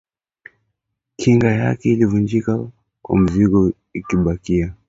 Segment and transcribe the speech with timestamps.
[1.17, 2.69] Kinga yake ilivunjika
[3.09, 4.73] na mizigo inabakia